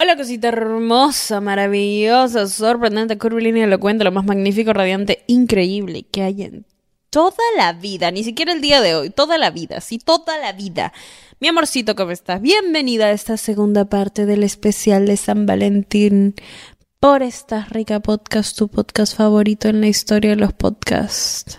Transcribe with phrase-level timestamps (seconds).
[0.00, 6.66] Hola cosita hermosa, maravillosa, sorprendente, curvilínea, elocuente, lo más magnífico, radiante, increíble que hay en
[7.10, 10.52] toda la vida, ni siquiera el día de hoy, toda la vida, sí, toda la
[10.52, 10.92] vida.
[11.40, 12.40] Mi amorcito, ¿cómo estás?
[12.40, 16.36] Bienvenida a esta segunda parte del especial de San Valentín
[17.00, 21.58] por esta rica podcast, tu podcast favorito en la historia de los podcasts.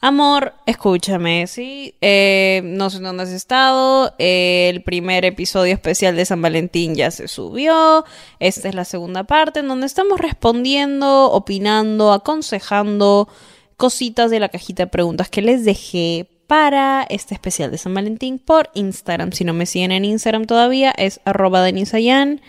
[0.00, 1.96] Amor, escúchame, ¿sí?
[2.00, 4.14] Eh, no sé dónde has estado.
[4.18, 8.04] el primer episodio especial de San Valentín ya se subió.
[8.38, 13.28] Esta es la segunda parte en donde estamos respondiendo, opinando, aconsejando
[13.76, 18.38] cositas de la cajita de preguntas que les dejé para este especial de San Valentín
[18.38, 19.32] por Instagram.
[19.32, 22.40] Si no me siguen en Instagram todavía, es arroba denisayan.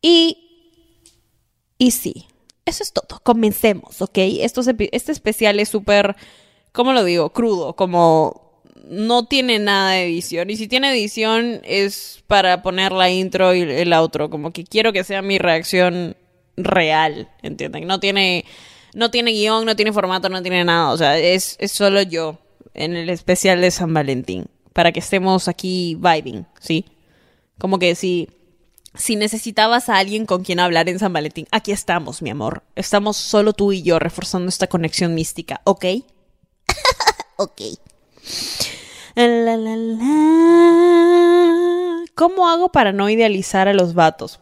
[0.00, 0.44] Y...
[1.76, 2.26] Y sí,
[2.64, 3.20] eso es todo.
[3.22, 4.18] Comencemos, ¿ok?
[4.40, 6.16] Esto, este especial es súper
[6.72, 7.30] ¿cómo lo digo?
[7.30, 8.48] Crudo, como
[8.88, 10.50] no tiene nada de edición.
[10.50, 14.92] Y si tiene edición es para poner la intro y el outro, como que quiero
[14.92, 16.16] que sea mi reacción
[16.56, 17.86] real, ¿entienden?
[17.86, 18.44] No tiene,
[18.94, 20.90] no tiene guion, no tiene formato, no tiene nada.
[20.90, 22.38] O sea, es, es solo yo
[22.74, 24.46] en el especial de San Valentín.
[24.72, 26.84] Para que estemos aquí vibing, ¿sí?
[27.58, 28.28] Como que si,
[28.94, 32.62] si necesitabas a alguien con quien hablar en San Valentín, aquí estamos, mi amor.
[32.76, 35.84] Estamos solo tú y yo reforzando esta conexión mística, ¿ok?
[37.38, 37.62] Ok.
[42.14, 44.40] ¿Cómo hago para no idealizar a los vatos?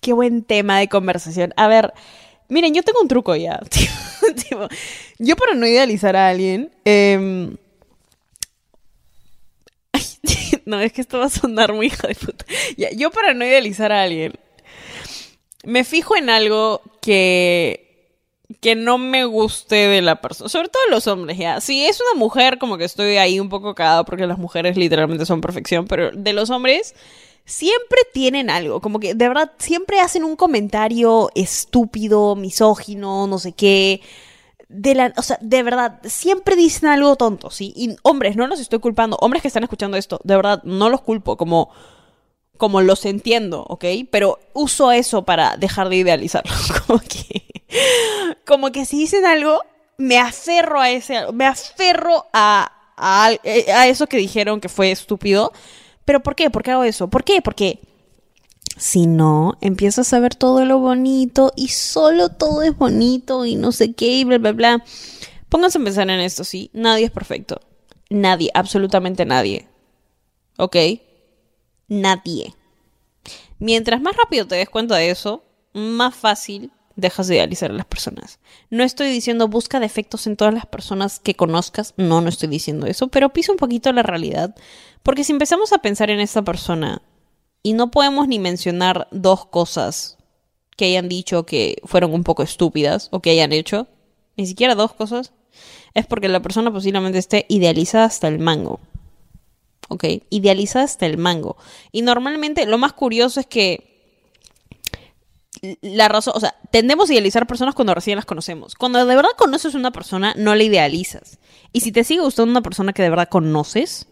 [0.00, 1.52] qué buen tema de conversación.
[1.56, 1.92] A ver,
[2.48, 3.60] miren, yo tengo un truco ya.
[5.18, 6.70] yo para no idealizar a alguien...
[6.84, 7.56] Em,
[10.64, 12.44] no, es que esto va a sonar muy hija de puta.
[12.96, 14.34] yo para no idealizar a alguien,
[15.64, 17.85] me fijo en algo que
[18.60, 21.60] que no me guste de la persona, sobre todo los hombres, ya.
[21.60, 25.26] Si es una mujer, como que estoy ahí un poco cagado porque las mujeres literalmente
[25.26, 26.94] son perfección, pero de los hombres
[27.44, 33.52] siempre tienen algo, como que de verdad siempre hacen un comentario estúpido, misógino, no sé
[33.52, 34.00] qué.
[34.68, 37.72] De la, o sea, de verdad, siempre dicen algo tonto, ¿sí?
[37.76, 39.16] Y hombres, no los estoy culpando.
[39.20, 41.70] Hombres que están escuchando esto, de verdad, no los culpo, como,
[42.56, 43.84] como los entiendo, ¿ok?
[44.10, 46.72] Pero uso eso para dejar de idealizarlos.
[46.86, 47.45] Como que
[48.46, 49.62] como que si dicen algo,
[49.98, 55.52] me aferro a ese, me aferro a, a, a eso que dijeron que fue estúpido.
[56.04, 56.50] ¿Pero por qué?
[56.50, 57.08] ¿Por qué hago eso?
[57.08, 57.42] ¿Por qué?
[57.42, 57.80] Porque
[58.76, 63.72] si no, empiezas a ver todo lo bonito y solo todo es bonito y no
[63.72, 64.84] sé qué y bla, bla, bla.
[65.48, 66.70] Pónganse a pensar en esto, ¿sí?
[66.72, 67.60] Nadie es perfecto.
[68.10, 69.66] Nadie, absolutamente nadie.
[70.58, 70.76] ¿Ok?
[71.88, 72.54] Nadie.
[73.58, 75.42] Mientras más rápido te des cuenta de eso,
[75.72, 78.40] más fácil dejas de idealizar a las personas.
[78.70, 82.86] No estoy diciendo busca defectos en todas las personas que conozcas, no, no estoy diciendo
[82.86, 84.54] eso, pero pisa un poquito la realidad,
[85.02, 87.02] porque si empezamos a pensar en esta persona
[87.62, 90.16] y no podemos ni mencionar dos cosas
[90.76, 93.86] que hayan dicho que fueron un poco estúpidas o que hayan hecho,
[94.36, 95.32] ni siquiera dos cosas,
[95.94, 98.80] es porque la persona posiblemente esté idealizada hasta el mango.
[99.88, 100.04] ¿Ok?
[100.30, 101.56] Idealizada hasta el mango.
[101.92, 103.95] Y normalmente lo más curioso es que
[105.80, 108.74] la razón, o sea, tendemos a idealizar personas cuando recién las conocemos.
[108.74, 111.38] Cuando de verdad conoces a una persona, no la idealizas.
[111.72, 114.06] Y si te sigue gustando una persona que de verdad conoces,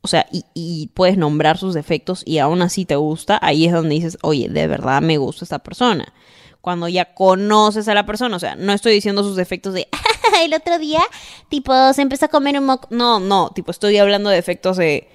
[0.00, 3.96] o sea, y, puedes nombrar sus defectos y aún así te gusta, ahí es donde
[3.96, 6.12] dices, oye, de verdad me gusta esta persona.
[6.60, 9.88] Cuando ya conoces a la persona, o sea, no estoy diciendo sus defectos de,
[10.44, 11.02] el otro día,
[11.48, 12.88] tipo, se empezó a comer un moco.
[12.90, 15.08] No, no, tipo, estoy hablando de defectos de,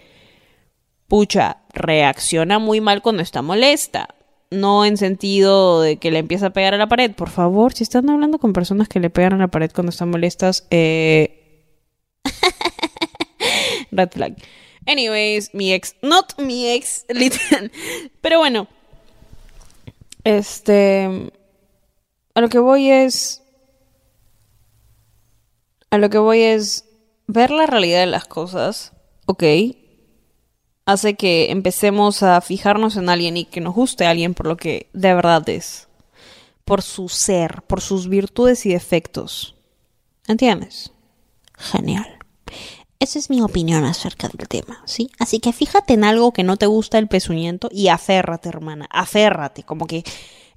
[1.07, 4.15] pucha, reacciona muy mal cuando está molesta
[4.51, 7.11] no en sentido de que le empieza a pegar a la pared.
[7.11, 10.09] Por favor, si están hablando con personas que le pegan a la pared cuando están
[10.09, 11.69] molestas, eh...
[13.91, 14.35] Red flag.
[14.85, 17.71] Anyways, mi ex, not mi ex, literal.
[18.21, 18.67] Pero bueno,
[20.23, 21.31] este,
[22.33, 23.41] a lo que voy es,
[25.89, 26.85] a lo que voy es
[27.27, 28.93] ver la realidad de las cosas,
[29.27, 29.43] ok,
[30.91, 34.57] hace que empecemos a fijarnos en alguien y que nos guste a alguien por lo
[34.57, 35.87] que de verdad es.
[36.65, 39.55] Por su ser, por sus virtudes y defectos.
[40.27, 40.91] ¿Entiendes?
[41.57, 42.19] Genial.
[42.99, 45.09] Esa es mi opinión acerca del tema, ¿sí?
[45.17, 48.87] Así que fíjate en algo que no te gusta el pezuñento y aférrate, hermana.
[48.91, 50.03] Aférrate, como que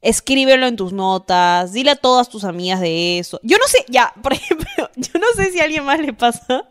[0.03, 3.41] escríbelo en tus notas, dile a todas tus amigas de eso.
[3.43, 6.69] Yo no sé, ya, por ejemplo, yo no sé si a alguien más le pasa,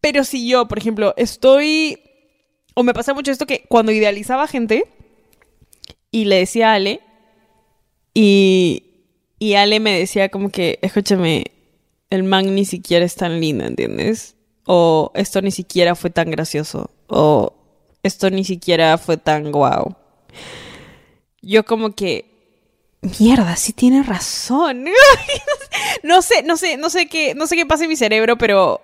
[0.00, 2.00] pero si yo, por ejemplo, estoy
[2.78, 4.86] o me pasa mucho esto que cuando idealizaba gente
[6.10, 7.00] y le decía a Ale,
[8.12, 8.84] y,
[9.38, 11.44] y Ale me decía como que, escúchame,
[12.10, 14.36] el man ni siquiera es tan lindo, ¿entiendes?
[14.66, 16.90] O esto ni siquiera fue tan gracioso.
[17.06, 17.54] O
[18.02, 19.96] esto ni siquiera fue tan guau.
[21.40, 22.26] yo como que,
[23.18, 24.84] mierda, sí tiene razón.
[26.02, 28.82] no sé, no sé, no sé qué, no sé qué pasa en mi cerebro, pero,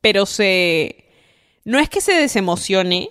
[0.00, 1.01] pero se,
[1.64, 3.10] no es que se desemocione,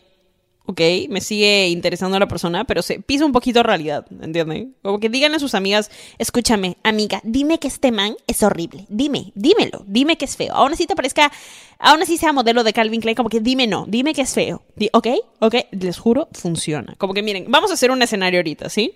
[0.65, 0.81] ¿ok?
[1.09, 4.75] Me sigue interesando la persona, pero se pisa un poquito realidad, ¿entienden?
[4.81, 9.31] Como que díganle a sus amigas, escúchame, amiga, dime que este man es horrible, dime,
[9.35, 10.53] dímelo, dime que es feo.
[10.53, 11.31] Aún así te parezca,
[11.79, 14.63] aún así sea modelo de Calvin Klein, como que dime no, dime que es feo,
[14.93, 15.07] ¿ok?
[15.39, 15.55] ¿Ok?
[15.71, 16.95] Les juro, funciona.
[16.97, 18.93] Como que miren, vamos a hacer un escenario ahorita, ¿sí?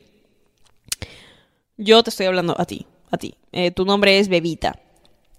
[1.77, 3.35] Yo te estoy hablando a ti, a ti.
[3.51, 4.79] Eh, tu nombre es Bebita.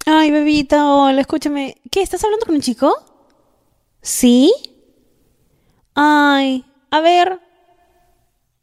[0.04, 1.76] Ay, Bebita, hola, escúchame.
[1.90, 2.02] ¿Qué?
[2.02, 2.94] ¿Estás hablando con un chico?
[4.06, 4.52] ¿Sí?
[5.96, 7.40] Ay, a ver.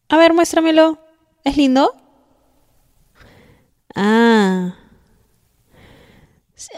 [0.07, 0.97] A ver, muéstramelo.
[1.43, 1.93] ¿Es lindo?
[3.93, 4.73] Ah.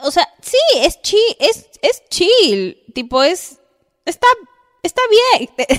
[0.01, 2.83] O sea, sí, es chill, es, es chill.
[2.95, 3.59] Tipo, es.
[4.03, 4.25] Está.
[4.81, 5.49] Está bien.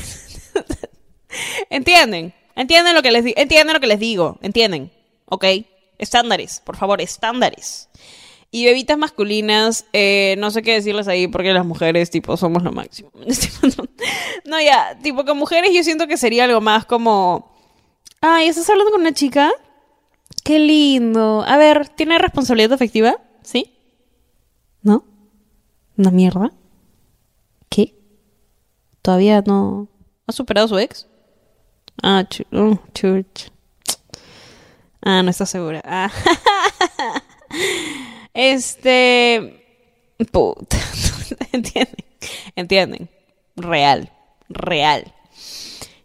[1.71, 2.33] ¿Entienden?
[2.55, 3.25] ¿Entienden lo que les?
[3.37, 4.39] ¿Entienden lo que les digo?
[4.43, 4.93] ¿Entienden?
[5.25, 5.45] ¿Ok?
[5.99, 7.89] Estándares, por favor, estándares.
[8.57, 12.73] Y bebitas masculinas, eh, no sé qué decirles ahí porque las mujeres, tipo, somos lo
[12.73, 13.11] máximo.
[14.47, 17.55] no, ya, tipo, con mujeres yo siento que sería algo más como...
[18.23, 19.53] Ay, ¿estás hablando con una chica?
[20.43, 21.45] Qué lindo.
[21.47, 23.19] A ver, ¿tiene responsabilidad afectiva?
[23.43, 23.75] ¿Sí?
[24.81, 25.05] ¿No?
[25.99, 26.51] ¿Una mierda?
[27.69, 27.95] ¿Qué?
[29.03, 29.87] ¿Todavía no
[30.27, 31.07] ha superado su ex?
[32.03, 32.81] Ah, ch oh,
[35.03, 35.83] Ah, no está segura.
[35.85, 36.11] Ah.
[38.37, 39.65] Este.
[40.31, 40.77] Puta.
[41.53, 41.97] ¿Entienden?
[42.55, 43.09] ¿Entienden?
[43.57, 44.13] Real.
[44.51, 45.13] Real.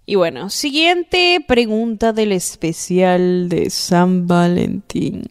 [0.05, 5.25] Y bueno, siguiente pregunta del especial de San Valentín.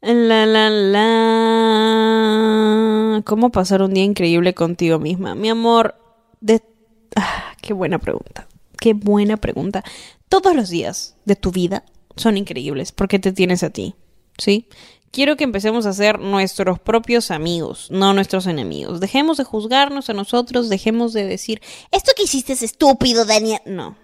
[0.00, 2.02] La la la.
[3.24, 5.36] ¿Cómo pasar un día increíble contigo misma?
[5.36, 5.94] Mi amor,
[6.40, 6.60] de...
[7.14, 8.48] Ah, qué buena pregunta.
[8.80, 9.84] Qué buena pregunta.
[10.28, 11.84] Todos los días de tu vida
[12.16, 13.94] son increíbles porque te tienes a ti.
[14.42, 14.68] ¿Sí?
[15.10, 18.98] Quiero que empecemos a ser nuestros propios amigos, no nuestros enemigos.
[18.98, 21.60] Dejemos de juzgarnos a nosotros, dejemos de decir,
[21.90, 23.60] esto que hiciste es estúpido, Daniel.
[23.66, 23.96] No,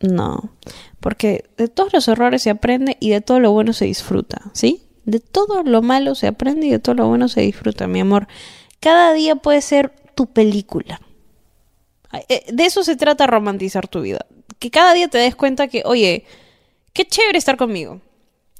[0.00, 0.52] no,
[1.00, 4.82] porque de todos los errores se aprende y de todo lo bueno se disfruta, ¿sí?
[5.04, 8.28] De todo lo malo se aprende y de todo lo bueno se disfruta, mi amor.
[8.78, 11.00] Cada día puede ser tu película.
[12.28, 14.26] Eh, de eso se trata romantizar tu vida.
[14.58, 16.24] Que cada día te des cuenta que, oye,
[16.92, 18.00] qué chévere estar conmigo.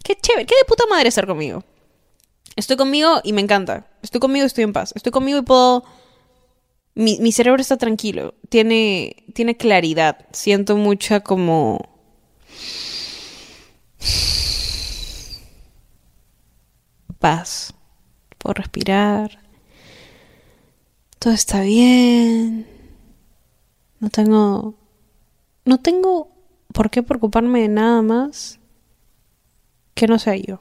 [0.03, 1.63] Qué chévere, qué de puta madre estar conmigo.
[2.57, 3.87] Estoy conmigo y me encanta.
[4.03, 4.93] Estoy conmigo y estoy en paz.
[4.95, 5.85] Estoy conmigo y puedo...
[6.95, 8.35] Mi, cerebro está tranquilo.
[8.51, 10.27] Tiene, tiene claridad.
[10.33, 11.89] Siento mucha como...
[17.19, 17.73] Paz.
[18.39, 19.39] Puedo respirar.
[21.19, 22.67] Todo está bien.
[24.01, 24.75] No tengo...
[25.65, 26.29] No tengo
[26.75, 28.59] por qué preocuparme de nada más
[29.95, 30.59] que no sea yo.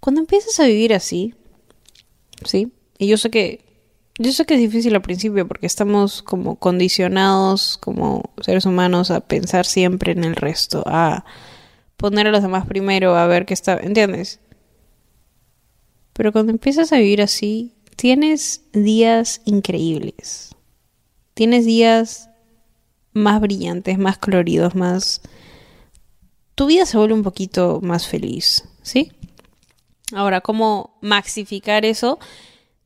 [0.00, 1.34] Cuando empiezas a vivir así,
[2.44, 2.72] ¿sí?
[2.98, 3.72] Y yo sé que
[4.18, 9.20] yo sé que es difícil al principio porque estamos como condicionados como seres humanos a
[9.20, 11.24] pensar siempre en el resto, a
[11.96, 14.40] poner a los demás primero, a ver qué está, ¿entiendes?
[16.12, 20.54] Pero cuando empiezas a vivir así, tienes días increíbles.
[21.34, 22.28] Tienes días
[23.14, 25.22] más brillantes, más coloridos, más
[26.54, 29.12] tu vida se vuelve un poquito más feliz, ¿sí?
[30.14, 32.18] Ahora, ¿cómo maxificar eso?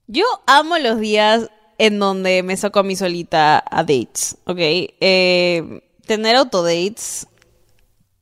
[0.07, 4.59] Yo amo los días en donde me saco a mí solita a dates, ¿ok?
[4.59, 7.27] Eh, tener autodates,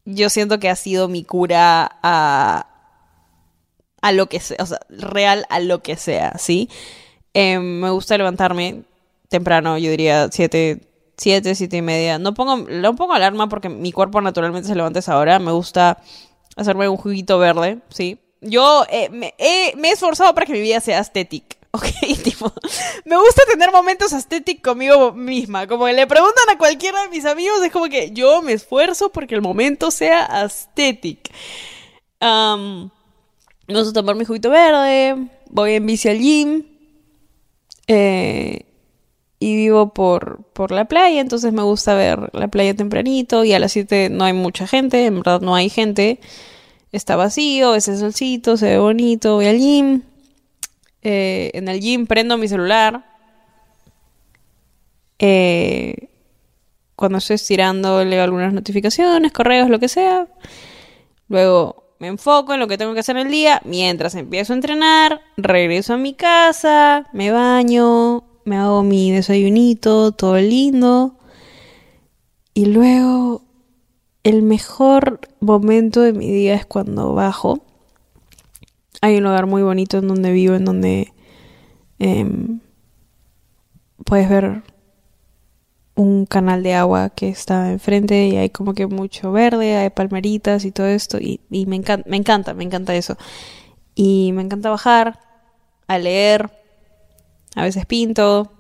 [0.04, 2.66] yo siento que ha sido mi cura a,
[4.00, 6.68] a lo que sea, o sea, real a lo que sea, ¿sí?
[7.34, 8.84] Eh, me gusta levantarme
[9.28, 12.18] temprano, yo diría siete 7, 7 y media.
[12.18, 15.38] No pongo, no pongo alarma porque mi cuerpo naturalmente se levanta esa hora.
[15.38, 15.99] Me gusta
[16.56, 18.18] hacerme un juguito verde, ¿sí?
[18.40, 21.56] Yo eh, me, he esforzado para que mi vida sea estética.
[21.75, 21.87] Ok,
[22.23, 22.52] tipo,
[23.04, 25.66] me gusta tener momentos estéticos conmigo misma.
[25.66, 29.35] Como le preguntan a cualquiera de mis amigos, es como que yo me esfuerzo porque
[29.35, 31.33] el momento sea estético.
[32.21, 32.90] me
[33.66, 35.16] gusta tomar mi juguito verde,
[35.50, 36.64] voy en bici al gym.
[37.88, 38.64] Eh,
[39.44, 43.58] y vivo por, por la playa, entonces me gusta ver la playa tempranito y a
[43.58, 46.18] las 7 no hay mucha gente, en verdad no hay gente,
[46.92, 50.02] está vacío, ese solcito, se ve bonito, voy al gym,
[51.02, 53.04] eh, en el gym prendo mi celular,
[55.18, 56.08] eh,
[56.96, 60.26] cuando estoy estirando leo algunas notificaciones, correos, lo que sea,
[61.28, 65.20] luego me enfoco en lo que tengo que hacer el día, mientras empiezo a entrenar,
[65.36, 71.16] regreso a mi casa, me baño, me hago mi desayunito, todo lindo.
[72.54, 73.42] Y luego,
[74.22, 77.60] el mejor momento de mi día es cuando bajo.
[79.00, 81.12] Hay un lugar muy bonito en donde vivo, en donde
[81.98, 82.60] em,
[84.04, 84.62] puedes ver
[85.94, 90.64] un canal de agua que está enfrente y hay como que mucho verde, hay palmeritas
[90.64, 93.16] y todo esto y, me, encanta, me encanta, me encanta eso.
[93.94, 95.20] Y me encanta bajar
[95.86, 96.50] a leer,
[97.54, 98.50] a veces pinto,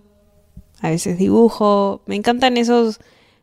[0.80, 3.00] a veces dibujo, me encantan esos...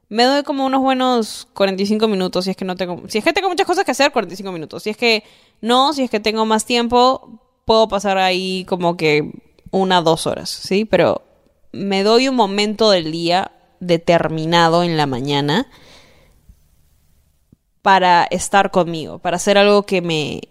[0.09, 3.01] Me doy como unos buenos 45 minutos si es que no tengo...
[3.07, 4.83] Si es que tengo muchas cosas que hacer, 45 minutos.
[4.83, 5.23] Si es que
[5.61, 9.31] no, si es que tengo más tiempo, puedo pasar ahí como que
[9.71, 10.85] una, dos horas, ¿sí?
[10.85, 11.21] Pero
[11.71, 15.67] me doy un momento del día determinado en la mañana
[17.81, 20.41] para estar conmigo, para hacer algo que me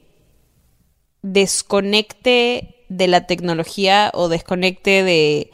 [1.22, 5.50] desconecte de la tecnología o desconecte de,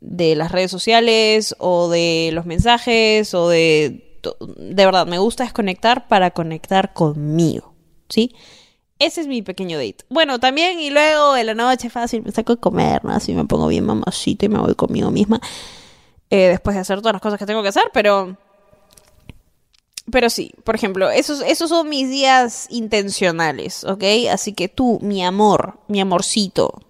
[0.00, 4.20] de las redes sociales o de los mensajes o de...
[4.56, 7.74] De verdad, me gusta desconectar para conectar conmigo,
[8.08, 8.34] ¿sí?
[8.98, 10.04] Ese es mi pequeño date.
[10.08, 13.12] Bueno, también y luego en la noche fácil me saco de comer, ¿no?
[13.12, 15.40] Así me pongo bien mamacita y me voy conmigo misma.
[16.28, 18.36] Eh, después de hacer todas las cosas que tengo que hacer, pero...
[20.10, 24.04] Pero sí, por ejemplo, esos, esos son mis días intencionales, ¿ok?
[24.30, 26.80] Así que tú, mi amor, mi amorcito.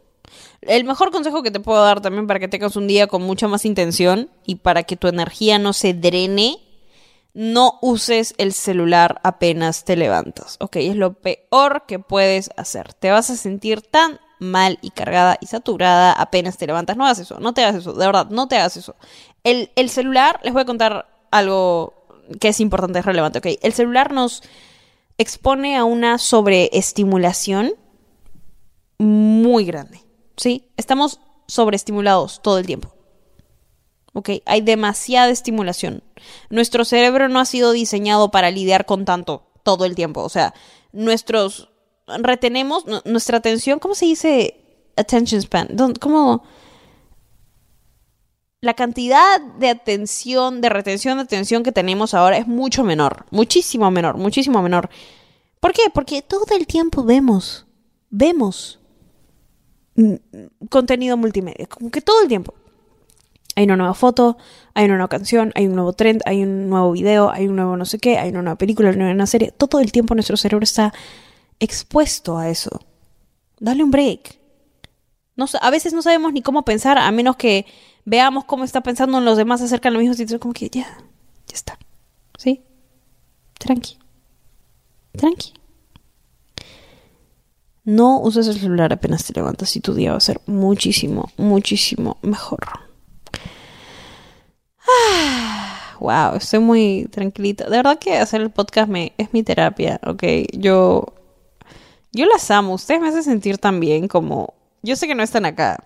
[0.60, 3.48] El mejor consejo que te puedo dar también para que tengas un día con mucha
[3.48, 6.58] más intención y para que tu energía no se drene,
[7.32, 10.76] no uses el celular apenas te levantas, ¿ok?
[10.76, 12.94] Es lo peor que puedes hacer.
[12.94, 16.96] Te vas a sentir tan mal y cargada y saturada apenas te levantas.
[16.96, 18.96] No hagas eso, no te hagas eso, de verdad, no te hagas eso.
[19.44, 21.95] El, celular, les voy a contar algo
[22.40, 23.46] que es importante, es relevante, ¿ok?
[23.62, 24.42] El celular nos
[25.18, 27.74] expone a una sobreestimulación
[28.98, 30.02] muy grande,
[30.36, 30.68] ¿sí?
[30.76, 32.96] Estamos sobreestimulados todo el tiempo.
[34.16, 34.30] ¿ok?
[34.46, 36.02] Hay demasiada estimulación.
[36.48, 40.22] Nuestro cerebro no ha sido diseñado para lidiar con tanto todo el tiempo.
[40.22, 40.54] O sea,
[40.92, 41.68] nuestros
[42.06, 44.56] retenemos nuestra atención, ¿cómo se dice?
[44.96, 45.68] Attention span.
[46.00, 46.44] ¿Cómo?
[48.60, 53.90] La cantidad de atención, de retención de atención que tenemos ahora es mucho menor, muchísimo
[53.90, 54.88] menor, muchísimo menor.
[55.60, 55.82] ¿Por qué?
[55.92, 57.66] Porque todo el tiempo vemos,
[58.10, 58.80] vemos
[60.70, 62.54] contenido multimedia, como que todo el tiempo.
[63.56, 64.36] Hay una nueva foto,
[64.74, 67.76] hay una nueva canción, hay un nuevo trend, hay un nuevo video, hay un nuevo
[67.76, 69.50] no sé qué, hay una nueva película, hay una nueva serie.
[69.50, 70.92] Todo el tiempo nuestro cerebro está
[71.58, 72.82] expuesto a eso.
[73.58, 74.38] Dale un break.
[75.60, 77.66] A veces no sabemos ni cómo pensar a menos que
[78.06, 80.40] veamos cómo está pensando en los demás acerca de lo mismo sitio.
[80.40, 80.86] Como que ya,
[81.46, 81.78] ya está.
[82.38, 82.62] ¿Sí?
[83.58, 83.98] Tranqui.
[85.12, 85.52] Tranqui.
[87.84, 92.16] No uses el celular apenas te levantas y tu día va a ser muchísimo, muchísimo
[92.22, 92.60] mejor.
[94.88, 97.64] Ah, wow, estoy muy tranquilita.
[97.64, 100.22] De verdad que hacer el podcast me, es mi terapia, ¿ok?
[100.52, 101.16] Yo
[102.16, 104.54] yo las amo, ustedes me hacen sentir tan bien como...
[104.82, 105.82] Yo sé que no están acá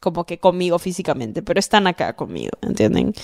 [0.00, 3.14] como que conmigo físicamente, pero están acá conmigo, ¿entienden?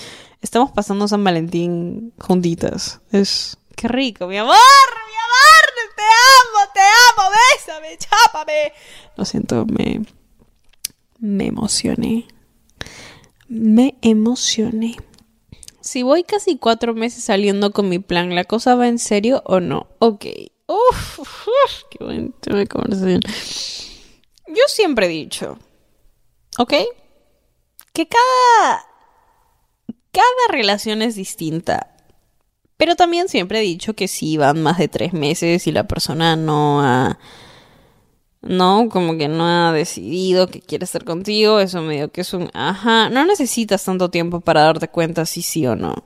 [0.41, 3.01] Estamos pasando San Valentín juntitas.
[3.11, 3.57] Es...
[3.75, 4.55] ¡Qué rico, mi amor!
[4.55, 5.67] ¡Mi amor!
[5.95, 6.71] ¡Te amo!
[6.73, 7.29] ¡Te amo!
[7.31, 7.97] ¡Bésame!
[7.97, 8.73] ¡Chápame!
[9.15, 10.01] Lo siento, me...
[11.19, 12.27] Me emocioné.
[13.47, 14.97] Me emocioné.
[15.81, 19.59] Si voy casi cuatro meses saliendo con mi plan, ¿la cosa va en serio o
[19.59, 19.87] no?
[19.99, 20.25] Ok.
[20.67, 21.19] Uf,
[21.89, 23.21] qué buen tema de conversación.
[24.47, 25.57] Yo siempre he dicho,
[26.57, 26.73] ¿ok?
[27.93, 28.85] Que cada,
[30.11, 31.95] cada relación es distinta.
[32.77, 36.35] Pero también siempre he dicho que si van más de tres meses y la persona
[36.35, 37.19] no ha...
[38.41, 42.49] No, como que no ha decidido que quiere estar contigo, eso medio que es un...
[42.53, 46.05] Ajá, no necesitas tanto tiempo para darte cuenta si sí o no.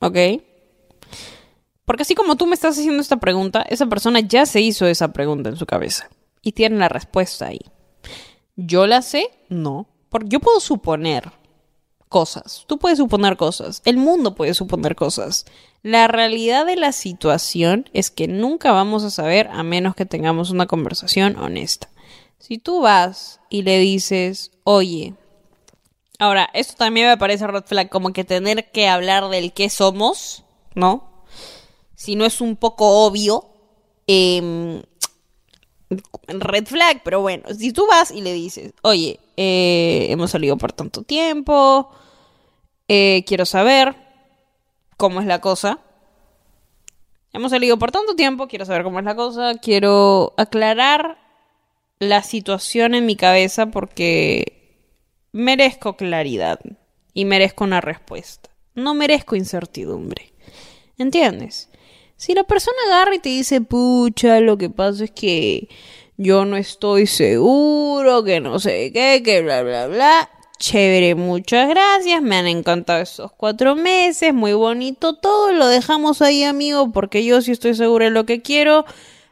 [0.00, 0.16] ¿Ok?
[1.84, 5.12] Porque así como tú me estás haciendo esta pregunta, esa persona ya se hizo esa
[5.12, 6.08] pregunta en su cabeza
[6.42, 7.60] y tiene la respuesta ahí.
[8.56, 9.30] ¿Yo la sé?
[9.48, 9.86] No.
[10.08, 11.32] Porque yo puedo suponer
[12.08, 12.64] cosas.
[12.66, 13.80] Tú puedes suponer cosas.
[13.84, 15.46] El mundo puede suponer cosas.
[15.82, 20.50] La realidad de la situación es que nunca vamos a saber a menos que tengamos
[20.50, 21.88] una conversación honesta.
[22.38, 25.14] Si tú vas y le dices, oye,
[26.18, 30.44] ahora, esto también me parece red flag, como que tener que hablar del qué somos,
[30.74, 31.12] ¿no?
[32.02, 33.46] si no es un poco obvio,
[34.08, 34.82] em,
[36.28, 40.72] red flag, pero bueno, si tú vas y le dices, oye, eh, hemos salido por
[40.72, 41.90] tanto tiempo,
[42.88, 43.96] eh, quiero saber
[44.96, 45.80] cómo es la cosa.
[47.32, 51.18] Hemos salido por tanto tiempo, quiero saber cómo es la cosa, quiero aclarar
[51.98, 54.86] la situación en mi cabeza porque
[55.32, 56.60] merezco claridad
[57.14, 58.50] y merezco una respuesta.
[58.74, 60.32] No merezco incertidumbre.
[60.98, 61.70] ¿Entiendes?
[62.22, 65.68] Si la persona agarra y te dice, pucha, lo que pasa es que
[66.16, 70.30] yo no estoy seguro, que no sé qué, que bla, bla, bla.
[70.56, 76.44] Chévere, muchas gracias, me han encantado estos cuatro meses, muy bonito todo, lo dejamos ahí
[76.44, 78.84] amigo, porque yo sí estoy seguro de lo que quiero.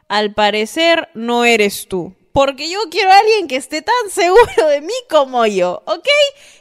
[0.09, 2.13] Al parecer no eres tú.
[2.31, 6.07] Porque yo quiero a alguien que esté tan seguro de mí como yo, ¿ok?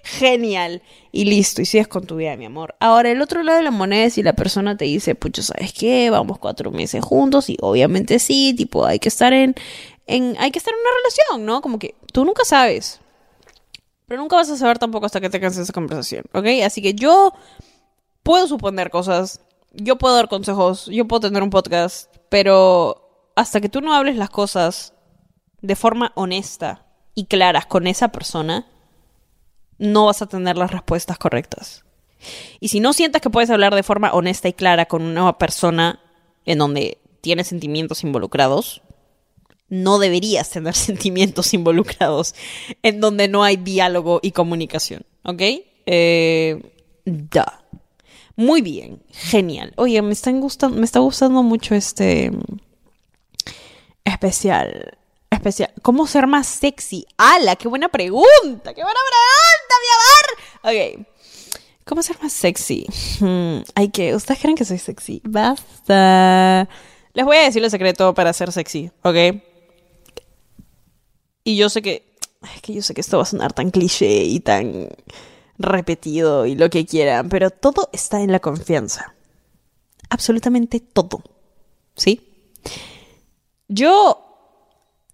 [0.03, 0.83] Genial.
[1.13, 2.75] Y listo, y sigues con tu vida, mi amor.
[2.81, 5.73] Ahora, el otro lado de la moneda es si la persona te dice, pucho, ¿sabes
[5.73, 6.11] qué?
[6.11, 9.55] Vamos cuatro meses juntos, y obviamente sí, tipo, hay que estar en,
[10.07, 11.61] en, hay que estar en una relación, ¿no?
[11.61, 13.01] Como que tú nunca sabes.
[14.07, 16.47] Pero nunca vas a saber tampoco hasta que tengas esa conversación, ¿ok?
[16.65, 17.33] Así que yo
[18.23, 19.41] puedo suponer cosas,
[19.73, 24.17] yo puedo dar consejos, yo puedo tener un podcast, pero hasta que tú no hables
[24.17, 24.95] las cosas
[25.63, 28.67] de forma honesta y claras con esa persona,
[29.79, 31.85] no vas a tener las respuestas correctas.
[32.61, 36.01] Y si no sientas que puedes hablar de forma honesta y clara con una persona
[36.45, 38.83] en donde tienes sentimientos involucrados,
[39.69, 42.35] no deberías tener sentimientos involucrados
[42.83, 45.05] en donde no hay diálogo y comunicación.
[45.25, 45.43] ¿Ok?
[45.87, 46.63] Eh,
[47.05, 47.65] da.
[48.37, 49.73] Muy bien, genial.
[49.77, 52.31] Oye, me, están gustando, me está gustando mucho este
[54.05, 54.99] especial
[55.41, 55.73] especial.
[55.83, 57.07] ¿Cómo ser más sexy?
[57.17, 57.57] ¡Hala!
[57.57, 58.75] ¡Qué buena pregunta!
[58.75, 59.75] ¡Qué buena pregunta,
[60.63, 61.01] mi amor!
[61.01, 61.07] Ok.
[61.85, 62.87] ¿Cómo ser más sexy?
[63.21, 64.15] Hmm, hay que.
[64.15, 65.21] ¿Ustedes creen que soy sexy?
[65.25, 66.69] Basta.
[67.15, 69.43] Les voy a decir el secreto para ser sexy, ¿ok?
[71.43, 72.11] Y yo sé que.
[72.55, 74.89] Es que yo sé que esto va a sonar tan cliché y tan
[75.59, 79.15] repetido y lo que quieran, pero todo está en la confianza.
[80.09, 81.23] Absolutamente todo.
[81.97, 82.21] ¿Sí?
[83.69, 84.30] Yo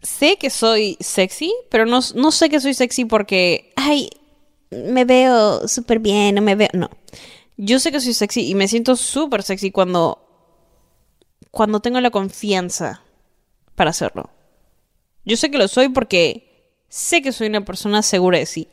[0.07, 4.09] sé que soy sexy, pero no, no sé que soy sexy porque, ay,
[4.71, 6.91] me veo súper bien, no me veo, no.
[7.57, 10.23] Yo sé que soy sexy y me siento súper sexy cuando,
[11.51, 13.03] cuando tengo la confianza
[13.75, 14.31] para hacerlo.
[15.25, 18.69] Yo sé que lo soy porque sé que soy una persona segura de sí.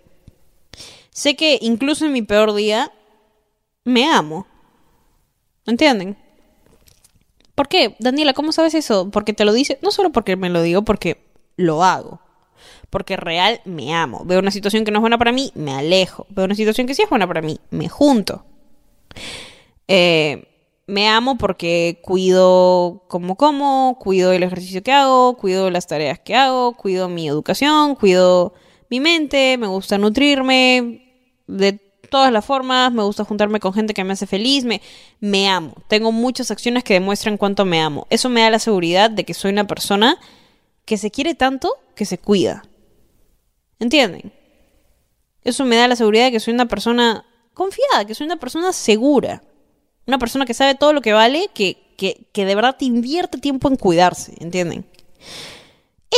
[1.09, 2.91] Sé que incluso en mi peor día
[3.83, 4.45] me amo.
[5.65, 6.17] ¿Entienden?
[7.55, 7.95] ¿Por qué?
[7.99, 9.09] Daniela, ¿cómo sabes eso?
[9.11, 12.21] Porque te lo dice, no solo porque me lo digo, porque lo hago.
[12.89, 14.23] Porque real me amo.
[14.25, 16.27] Veo una situación que no es buena para mí, me alejo.
[16.29, 18.45] Veo una situación que sí es buena para mí, me junto.
[19.87, 20.47] Eh,
[20.85, 26.35] me amo porque cuido como como, cuido el ejercicio que hago, cuido las tareas que
[26.35, 28.53] hago, cuido mi educación, cuido
[28.89, 31.03] mi mente, me gusta nutrirme
[31.47, 34.81] de todas las formas, me gusta juntarme con gente que me hace feliz, me,
[35.19, 35.73] me amo.
[35.87, 38.05] Tengo muchas acciones que demuestran cuánto me amo.
[38.09, 40.19] Eso me da la seguridad de que soy una persona
[40.85, 42.63] que se quiere tanto que se cuida.
[43.79, 44.33] ¿Entienden?
[45.43, 48.73] Eso me da la seguridad de que soy una persona confiada, que soy una persona
[48.73, 49.43] segura.
[50.05, 53.37] Una persona que sabe todo lo que vale, que, que, que de verdad te invierte
[53.37, 54.85] tiempo en cuidarse, ¿entienden?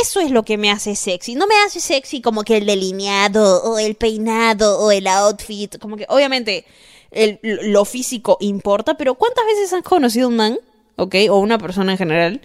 [0.00, 1.34] Eso es lo que me hace sexy.
[1.34, 5.78] No me hace sexy como que el delineado o el peinado o el outfit.
[5.78, 6.66] Como que obviamente
[7.10, 10.58] el, lo físico importa, pero ¿cuántas veces has conocido un man,
[10.96, 11.14] ok?
[11.30, 12.40] O una persona en general,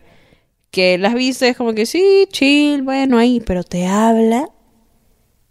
[0.72, 4.50] que las viste como que sí, chill, bueno, ahí, pero te habla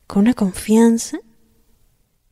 [0.06, 1.18] con una confianza,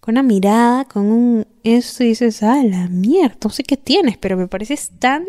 [0.01, 1.47] con una mirada, con un...
[1.63, 5.27] Eso y dices, ah, la mierda, no sé qué tienes, pero me pareces tan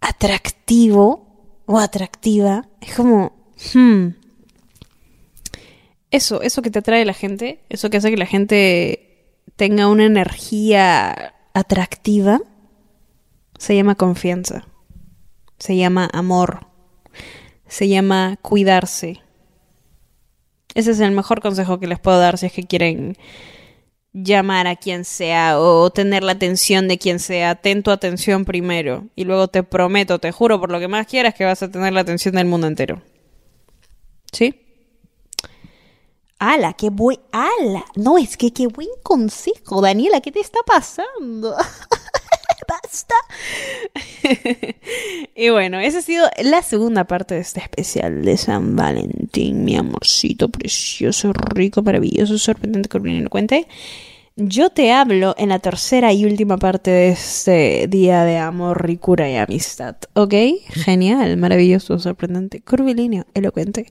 [0.00, 4.08] atractivo o atractiva, es como, hmm,
[6.12, 9.88] eso, eso que te atrae a la gente, eso que hace que la gente tenga
[9.88, 12.40] una energía atractiva,
[13.58, 14.66] se llama confianza,
[15.58, 16.66] se llama amor,
[17.66, 19.22] se llama cuidarse.
[20.74, 23.16] Ese es el mejor consejo que les puedo dar si es que quieren
[24.12, 27.54] llamar a quien sea o tener la atención de quien sea.
[27.54, 31.34] Ten tu atención primero y luego te prometo, te juro por lo que más quieras
[31.34, 33.02] que vas a tener la atención del mundo entero.
[34.32, 34.62] ¿Sí?
[36.38, 36.74] ¡Hala!
[36.74, 37.18] ¡Qué buen!
[37.32, 37.84] ¡Hala!
[37.94, 41.56] No, es que qué buen consejo, Daniela, ¿qué te está pasando?
[42.68, 43.14] ¡Basta!
[45.34, 49.76] y bueno, esa ha sido la segunda parte de este especial de San Valentín, mi
[49.76, 53.68] amorcito precioso, rico, maravilloso, sorprendente, lo cuente.
[54.38, 59.30] Yo te hablo en la tercera y última parte de este día de amor, ricura
[59.30, 59.96] y amistad.
[60.12, 60.34] ¿Ok?
[60.68, 63.86] Genial, maravilloso, sorprendente, curvilíneo, elocuente.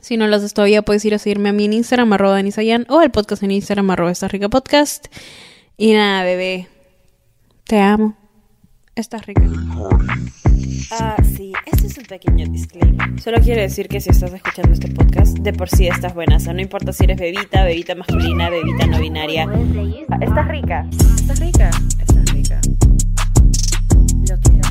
[0.00, 2.40] Si no lo haces todavía, puedes ir a seguirme a mí en Instagram, arroba
[2.88, 5.06] o al podcast en Instagram, arroba esta rica podcast.
[5.76, 6.66] Y nada, bebé,
[7.72, 8.14] te amo.
[8.94, 9.40] Estás rica.
[10.90, 13.18] Ah, sí, este es un pequeño disclaimer.
[13.18, 16.36] Solo quiero decir que si estás escuchando este podcast, de por sí estás buena.
[16.36, 19.48] O sea, No importa si eres bebita, bebita masculina, bebita no binaria.
[20.20, 20.86] Estás rica.
[20.90, 21.70] Estás rica.
[21.98, 22.60] Estás rica.
[24.28, 24.68] Lo quiero.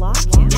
[0.00, 0.57] Lo.